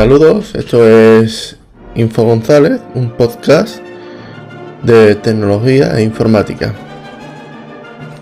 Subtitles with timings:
[0.00, 1.58] Saludos, esto es
[1.94, 3.82] Info González, un podcast
[4.82, 6.74] de tecnología e informática.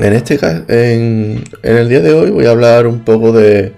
[0.00, 3.74] En este en, en el día de hoy voy a hablar un poco de,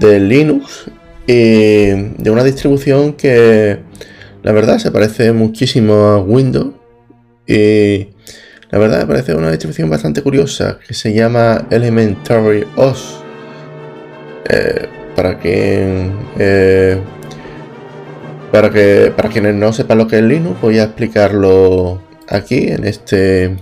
[0.00, 0.90] de Linux
[1.28, 3.78] y de una distribución que
[4.42, 6.74] la verdad se parece muchísimo a Windows
[7.46, 8.08] y
[8.68, 13.22] la verdad me parece una distribución bastante curiosa que se llama Elementary OS.
[14.48, 16.98] Eh, para que eh,
[18.52, 22.84] para que para quienes no sepan lo que es Linux voy a explicarlo aquí en
[22.84, 23.58] este en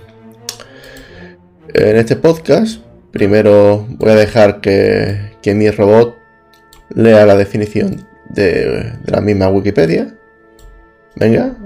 [1.96, 2.82] este podcast.
[3.10, 6.16] Primero voy a dejar que, que mi robot
[6.90, 10.14] lea la definición de, de la misma Wikipedia.
[11.16, 11.56] Venga.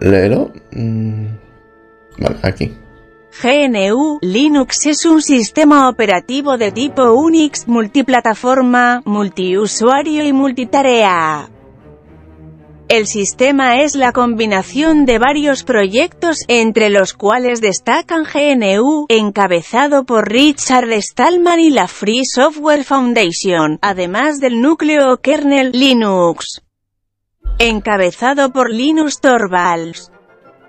[0.00, 0.52] Léelo.
[0.72, 1.26] Mm,
[2.18, 2.76] vale aquí
[3.40, 11.48] GNU Linux es un sistema operativo de tipo Unix, multiplataforma, multiusuario y multitarea.
[12.88, 20.28] El sistema es la combinación de varios proyectos, entre los cuales destacan GNU, encabezado por
[20.30, 26.60] Richard Stallman y la Free Software Foundation, además del núcleo kernel Linux,
[27.58, 30.11] encabezado por Linus Torvalds.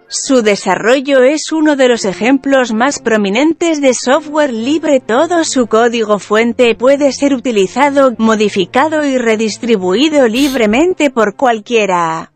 [0.08, 5.00] Su desarrollo es uno de los ejemplos más prominentes de software libre.
[5.00, 12.32] Todo su código fuente puede ser utilizado, modificado y redistribuido libremente por cualquiera.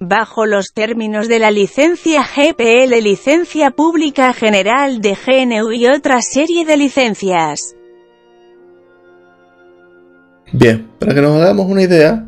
[0.00, 6.64] Bajo los términos de la licencia GPL Licencia Pública General de GNU y otra serie
[6.64, 7.76] de licencias.
[10.52, 12.26] Bien, para que nos hagamos una idea,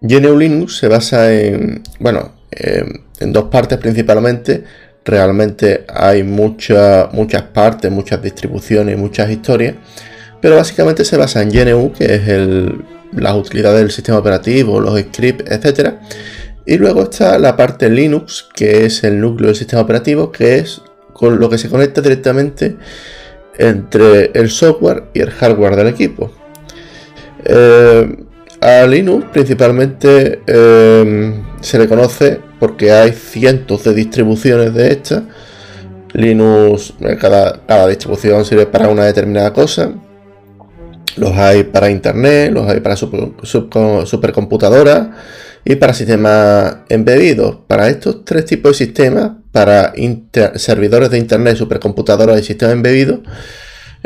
[0.00, 4.64] GNU Linux se basa en, bueno, en dos partes principalmente.
[5.04, 7.08] Realmente hay muchas
[7.52, 9.76] partes, muchas distribuciones, muchas historias.
[10.40, 12.22] Pero básicamente se basa en GNU, que es
[13.12, 15.94] las utilidades del sistema operativo, los scripts, etc.
[16.66, 20.82] Y luego está la parte Linux, que es el núcleo del sistema operativo, que es
[21.12, 22.76] con lo que se conecta directamente
[23.58, 26.32] entre el software y el hardware del equipo.
[27.44, 28.26] Eh,
[28.88, 35.22] Linux principalmente eh, se le conoce porque hay cientos de distribuciones de estas.
[36.12, 39.92] Linux, eh, cada, cada distribución sirve para una determinada cosa.
[41.16, 45.08] Los hay para internet, los hay para supercomputadoras
[45.64, 47.58] y para sistemas embebidos.
[47.66, 49.92] Para estos tres tipos de sistemas, para
[50.56, 53.20] servidores de internet, supercomputadoras y sistemas embebidos,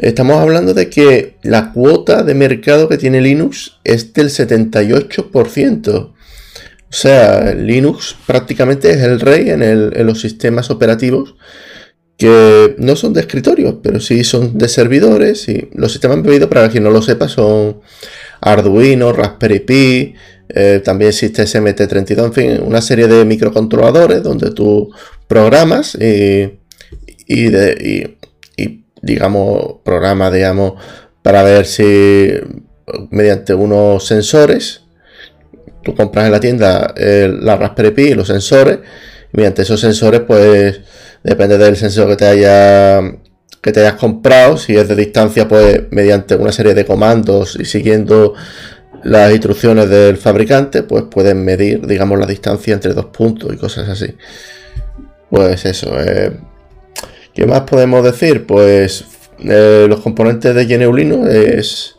[0.01, 5.89] estamos hablando de que la cuota de mercado que tiene Linux es del 78%.
[5.89, 11.37] O sea, Linux prácticamente es el rey en, los sistemas operativos
[12.17, 15.49] que no son de escritorio, pero sí son de servidores.
[15.49, 17.81] Y los sistemas embebidos, para quien no lo sepa, son
[18.41, 20.15] Arduino, Raspberry Pi,
[20.49, 24.91] eh, también existe SMT32, en fin, una serie de microcontroladores donde tú
[25.29, 26.59] programas y,
[27.29, 28.17] y, y
[29.03, 30.75] digamos, programas, digamos,
[31.23, 32.31] para ver si
[33.11, 34.83] mediante unos sensores
[35.83, 38.79] tú compras en la tienda la Raspberry Pi y los sensores.
[39.33, 40.81] mediante esos sensores, pues
[41.23, 43.01] depende del sensor que te haya
[43.63, 44.57] que te hayas comprado.
[44.57, 48.35] Si es de distancia, pues mediante una serie de comandos y siguiendo
[49.05, 53.89] las instrucciones del fabricante, pues pueden medir, digamos, la distancia entre dos puntos y cosas
[53.89, 54.17] así.
[55.31, 55.93] Pues eso.
[56.01, 56.33] Eh,
[57.35, 58.47] ¿Qué más podemos decir?
[58.47, 59.05] Pues
[59.45, 61.97] eh, los componentes de GNU es.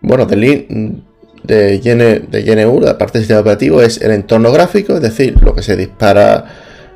[0.00, 1.02] Bueno, de,
[1.44, 5.62] de, GNU, la parte del sistema operativo, es el entorno gráfico, es decir, lo que
[5.62, 6.44] se dispara,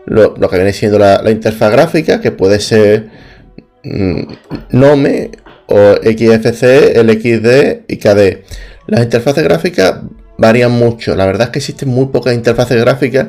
[0.07, 3.11] lo, que viene siendo la, interfaz gráfica, que puede ser
[3.85, 4.23] mm,
[4.71, 5.31] NOME
[5.67, 8.45] o XFC, LXD y KD.
[8.87, 10.01] Las interfaces gráficas
[10.39, 11.15] varían mucho.
[11.17, 13.29] La verdad es que existen muy pocas interfaces gráficas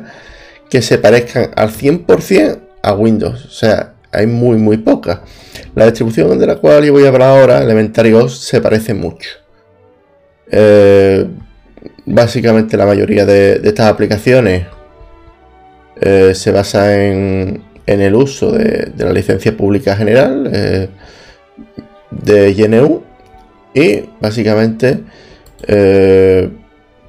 [0.70, 3.44] que se parezcan al 100% a Windows.
[3.44, 5.20] O sea, hay muy, muy pocas.
[5.74, 9.28] La distribución de la cual yo voy a hablar ahora, Elementary OS, se parece mucho.
[10.50, 11.26] Eh,
[12.06, 14.66] básicamente la mayoría de, estas aplicaciones
[16.00, 20.88] eh, se basa en, el uso de, la licencia pública general eh,
[22.10, 23.02] de GNU
[23.74, 25.00] y básicamente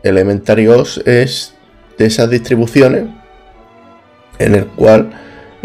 [0.03, 1.53] Elementary OS es
[1.97, 3.05] de esas distribuciones
[4.39, 5.11] en el cual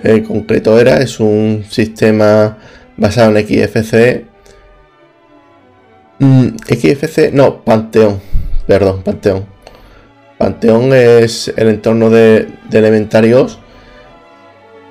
[0.02, 2.58] en concreto era es un sistema
[2.96, 4.34] basado en XFC
[6.18, 8.20] Mm, XFC, no, Panteón.
[8.66, 9.44] Perdón, Panteón.
[10.38, 13.58] Panteón es el entorno de, Elementarios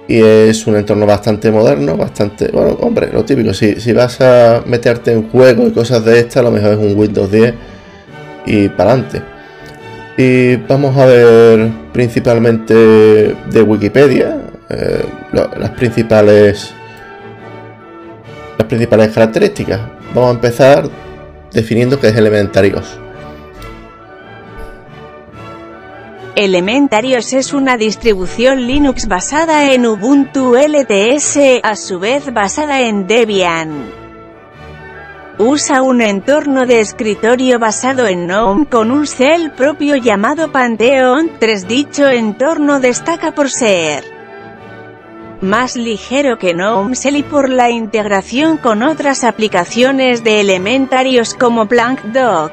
[0.08, 4.64] y es un entorno bastante moderno, bastante, bueno, hombre, lo típico, si, si vas a
[4.66, 7.54] meterte en juego y cosas de estas, lo mejor es un Windows 10
[8.46, 9.22] y para adelante.
[10.18, 16.74] Y vamos a ver principalmente de Wikipedia eh, las principales
[18.58, 19.82] las principales características.
[20.14, 20.90] Vamos a empezar
[21.52, 23.00] definiendo qué es Elementarios.
[26.36, 34.04] Elementarios es una distribución Linux basada en Ubuntu LTS, a su vez basada en Debian.
[35.38, 41.68] Usa un entorno de escritorio basado en GNOME con un cel propio llamado Pantheon 3.
[41.68, 44.13] Dicho entorno destaca por ser
[45.44, 51.68] más ligero que GNOME Shell y por la integración con otras aplicaciones de elementarios como
[51.68, 52.52] PlankDoc.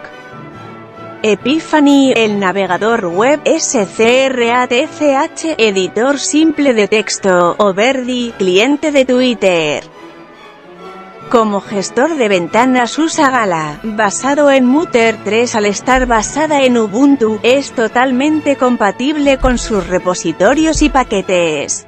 [1.23, 9.85] Epiphany, el navegador web SCRATCH, editor simple de texto, o Verdi, cliente de Twitter.
[11.31, 17.39] Como gestor de ventanas usa Gala, basado en Mutter 3 al estar basada en Ubuntu,
[17.45, 21.87] es totalmente compatible con sus repositorios y paquetes.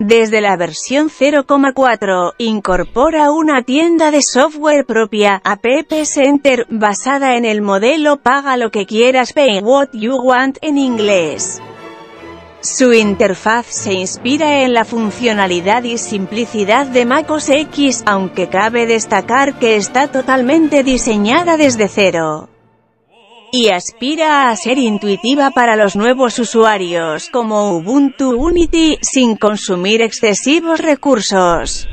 [0.00, 5.64] Desde la versión 0.4, incorpora una tienda de software propia, App
[6.04, 11.62] Center, basada en el modelo Paga lo que quieras Pay What You Want en inglés.
[12.60, 19.60] Su interfaz se inspira en la funcionalidad y simplicidad de MacOS X, aunque cabe destacar
[19.60, 22.48] que está totalmente diseñada desde cero.
[23.56, 30.80] Y aspira a ser intuitiva para los nuevos usuarios, como Ubuntu Unity, sin consumir excesivos
[30.80, 31.88] recursos.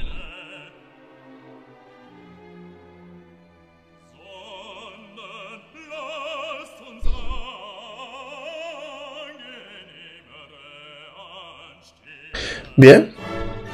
[12.76, 13.14] Bien,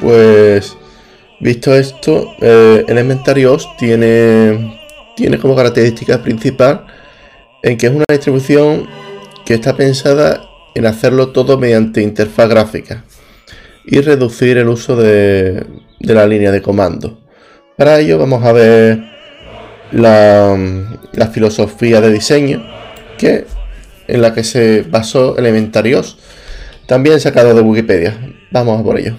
[0.01, 0.75] pues
[1.39, 4.77] visto esto, eh, Elementarios tiene,
[5.15, 6.85] tiene como característica principal
[7.67, 8.87] en que es una distribución
[9.45, 10.41] que está pensada
[10.73, 13.03] en hacerlo todo mediante interfaz gráfica
[13.85, 15.65] y reducir el uso de,
[15.99, 17.19] la línea de comando.
[17.75, 19.03] Para ello vamos a ver
[19.91, 20.57] la,
[21.11, 22.65] la filosofía de diseño
[23.17, 23.45] que
[24.07, 26.17] en la que se basó Elementarios
[26.85, 28.17] también sacado de Wikipedia.
[28.49, 29.17] Vamos a por ello.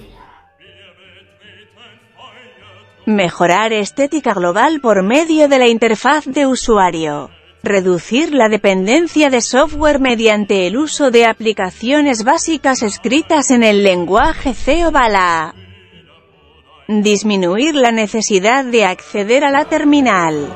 [3.05, 7.31] Mejorar estética global por medio de la interfaz de usuario.
[7.63, 14.55] Reducir la dependencia de software mediante el uso de aplicaciones básicas escritas en el lenguaje
[14.55, 15.57] C o Bala.
[16.87, 20.55] Disminuir la necesidad de acceder a la terminal.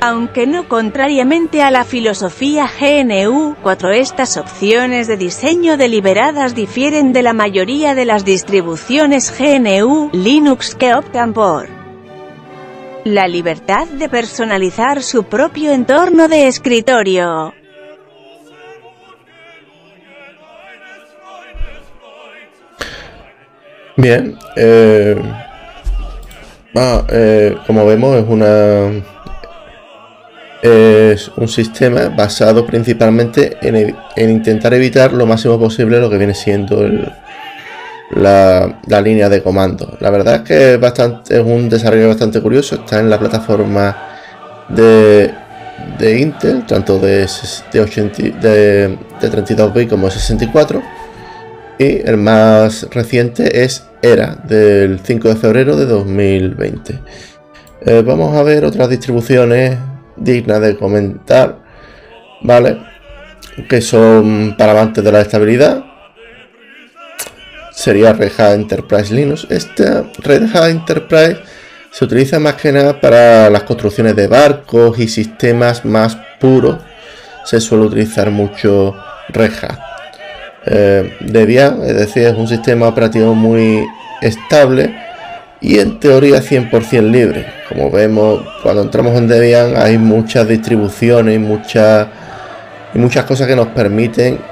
[0.00, 7.22] Aunque no contrariamente a la filosofía GNU, 4 estas opciones de diseño deliberadas difieren de
[7.22, 11.81] la mayoría de las distribuciones GNU, Linux que optan por
[13.04, 17.54] la libertad de personalizar su propio entorno de escritorio.
[23.96, 25.16] Bien, eh,
[26.74, 28.90] ah, eh, como vemos es una
[30.62, 36.88] es un sistema basado principalmente en, intentar evitar lo máximo posible lo que viene siendo
[38.12, 39.96] la, línea de comando.
[40.00, 43.96] La verdad es que es, bastante, es un desarrollo bastante curioso, está en la plataforma
[44.68, 45.32] de,
[46.18, 47.26] Intel, tanto de,
[47.72, 50.82] de, de, 32 bits como de 64.
[51.78, 57.00] Y el más reciente es ERA, del 5 de febrero de 2020.
[57.84, 59.76] Eh, vamos a ver otras distribuciones
[60.16, 61.58] digna de comentar,
[62.42, 62.78] ¿vale?
[63.68, 65.84] Que son para amantes de la estabilidad.
[67.82, 69.44] Sería Red Hat Enterprise Linux.
[69.50, 71.38] Esta Red Hat Enterprise
[71.90, 76.76] se utiliza más que nada para las construcciones de barcos y sistemas más puros.
[77.44, 78.94] Se suele utilizar mucho
[79.30, 79.80] Red Hat.
[80.64, 83.84] Eh, Debian, es decir, es un sistema operativo muy
[84.20, 84.94] estable
[85.60, 87.46] y en teoría 100% libre.
[87.68, 92.06] Como vemos, cuando entramos en Debian hay muchas distribuciones muchas,
[92.94, 94.51] y muchas cosas que nos permiten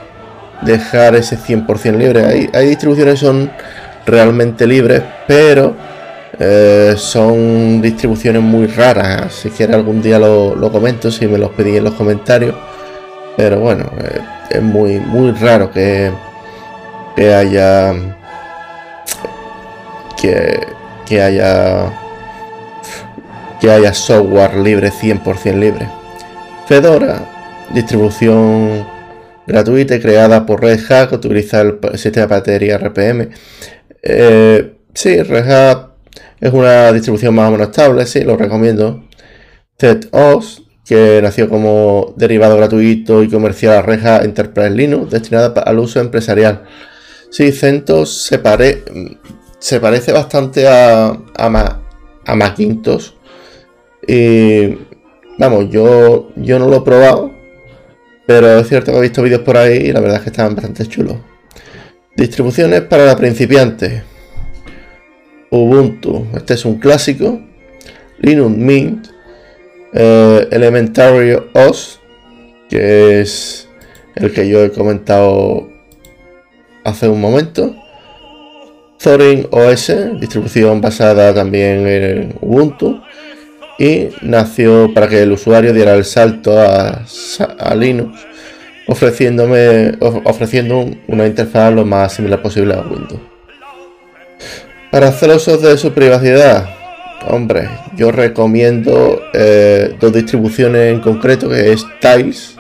[0.62, 2.48] dejar ese 100% libre.
[2.52, 3.50] Hay, distribuciones que son
[4.06, 5.74] realmente libres, pero
[6.38, 9.34] eh, son distribuciones muy raras.
[9.34, 12.54] Si quiere algún día lo, comento, si me los pedí en los comentarios.
[13.36, 16.10] Pero bueno, eh, es muy, muy raro que,
[17.16, 17.94] que haya...
[20.20, 20.60] Que,
[21.06, 21.90] que haya
[23.60, 25.86] que haya software libre 100% libre.
[26.66, 27.20] Fedora,
[27.74, 28.86] distribución
[29.50, 33.28] gratuita y creada por Red Hat que utiliza el sistema de batería RPM.
[34.02, 35.90] Eh, sí, Red Hat
[36.40, 39.04] es una distribución más o menos estable, sí, lo recomiendo.
[39.78, 46.00] ZOS, que nació como derivado gratuito y comercial a Reja Enterprise Linux, destinada al uso
[46.00, 46.64] empresarial.
[47.30, 48.38] Sí, CentOS se,
[49.80, 51.80] parece bastante a, a,
[52.26, 53.12] a Macintosh.
[54.06, 54.78] Y
[55.38, 57.30] vamos, yo, yo no lo he probado,
[58.30, 60.54] pero es cierto que he visto vídeos por ahí y la verdad es que están
[60.54, 61.16] bastante chulos.
[62.14, 64.04] Distribuciones para principiantes.
[65.50, 67.40] Ubuntu, este es un clásico.
[68.20, 69.08] Linux Mint.
[69.92, 71.98] Eh, Elementary OS,
[72.68, 73.68] que es
[74.14, 75.68] el que yo he comentado
[76.84, 77.74] hace un momento.
[79.02, 83.02] Thorin OS, distribución basada también en Ubuntu.
[83.80, 87.02] Y nació para que el usuario diera el salto a,
[87.74, 88.20] Linux,
[88.86, 93.22] ofreciéndome, ofreciendo una interfaz lo más similar posible a Windows.
[94.90, 96.68] Para celosos de su privacidad,
[97.26, 102.56] hombre, yo recomiendo eh, dos distribuciones en concreto, que es Tiles,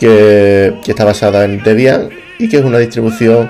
[0.00, 2.08] que, está basada en Debian
[2.40, 3.48] y que es una distribución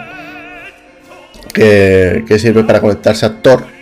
[1.55, 3.76] que, sirve para conectarse a Tor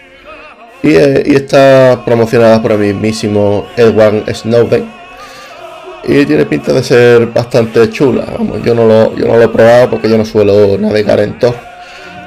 [0.84, 4.84] y, eh, y, está promocionada por el mismísimo Edward Snowden
[6.06, 8.26] y tiene pinta de ser bastante chula.
[8.38, 11.38] Vamos, yo no lo, yo no lo he probado porque yo no suelo navegar en
[11.38, 11.54] Tor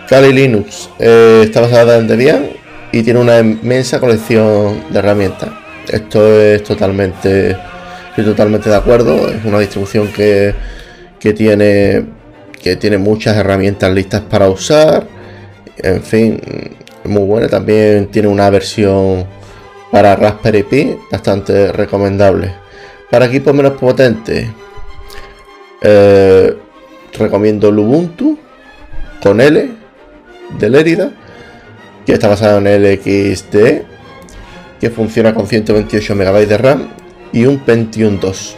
[0.08, 2.48] Kali Linux eh, está basada en Debian
[2.94, 5.50] y tiene una inmensa colección de herramientas.
[5.88, 7.58] Esto es totalmente,
[8.10, 9.30] estoy totalmente de acuerdo.
[9.30, 10.56] Es una distribución que,
[11.20, 12.06] tiene,
[12.62, 15.06] que tiene muchas herramientas listas para usar.
[15.78, 16.42] En fin,
[17.08, 17.48] muy buena.
[17.48, 19.26] También tiene una versión
[19.92, 22.54] para Raspberry Pi bastante recomendable.
[23.10, 24.48] Para equipos menos potentes,
[25.82, 26.58] eh,
[27.18, 28.38] recomiendo Ubuntu
[29.22, 29.70] con L
[30.60, 31.12] de Lérida,
[32.06, 33.84] que está basado en el XD,
[34.80, 36.90] que funciona con 128 MB de RAM
[37.34, 38.56] y un Pentium 2.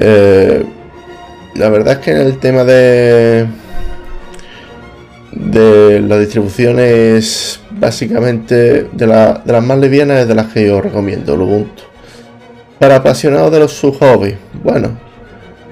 [0.00, 0.64] Eh,
[1.54, 3.46] la verdad es que en el tema de
[5.38, 11.42] de las distribuciones básicamente de, las más livianas es de las que yo recomiendo el
[11.42, 11.82] Ubuntu
[12.78, 14.98] para apasionados de los sub-hobbies bueno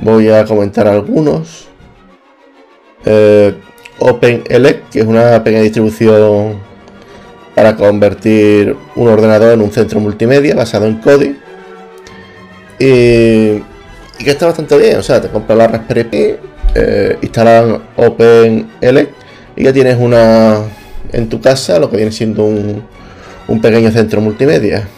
[0.01, 1.69] voy a comentar algunos
[3.05, 3.55] eh,
[3.99, 6.59] OpenELEC, que es una pequeña distribución
[7.55, 11.39] para convertir un ordenador en un centro multimedia basado en Kodi.
[12.79, 13.63] Y,
[14.19, 16.35] que está bastante bien, o sea, te compras la Raspberry Pi,
[16.75, 19.26] eh, instalan OpenELEC
[19.57, 20.63] y ya tienes una
[21.13, 22.83] en tu casa, lo que viene siendo un,
[23.49, 24.89] un pequeño centro multimedia.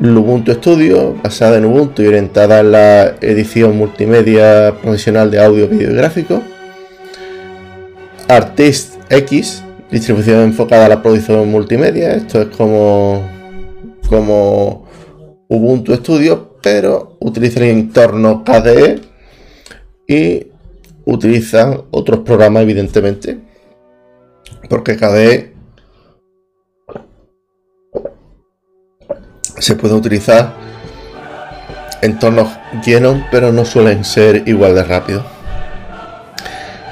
[0.00, 5.92] Ubuntu Studio, basada en Ubuntu y orientada en la edición multimedia profesional de audio, vídeo
[5.92, 6.42] y gráfico.
[8.26, 12.14] Artist X, distribución enfocada a la producción multimedia.
[12.14, 13.22] Esto es como,
[14.08, 14.88] como
[15.48, 19.00] Ubuntu Studio, pero utiliza el entorno KDE
[20.08, 20.46] y
[21.04, 23.38] utilizan otros programas, evidentemente,
[24.68, 25.52] porque KDE
[29.58, 30.54] se puede utilizar
[32.02, 32.48] entornos
[32.84, 35.24] llenos, pero no suelen ser igual de rápidos.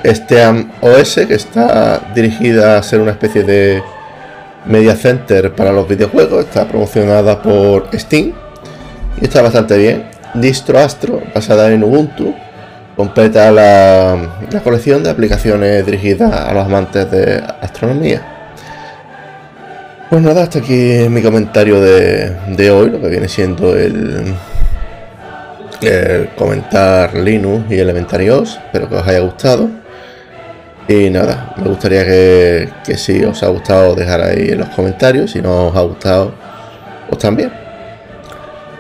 [0.03, 0.43] Este
[0.81, 3.83] OS, que está dirigida a ser una especie de
[4.67, 8.33] media center para los videojuegos, está promocionada por Steam
[9.21, 10.09] y está bastante bien.
[10.35, 12.35] Distro Astro, basada en Ubuntu,
[12.97, 18.23] completa la, colección de aplicaciones dirigidas a los amantes de astronomía.
[20.09, 24.35] Pues nada, hasta aquí mi comentario de, de hoy, lo que viene siendo el,
[25.83, 28.59] el comentar Linux y Elementarios.
[28.67, 29.69] Espero que os haya gustado.
[30.89, 35.31] Y nada, me gustaría que, que si os ha gustado dejar ahí en los comentarios,
[35.31, 36.33] si no os ha gustado,
[37.09, 37.53] pues también.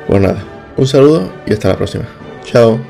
[0.09, 0.43] Pues nada,
[0.77, 2.05] un saludo y hasta la próxima.
[2.45, 2.90] Chao.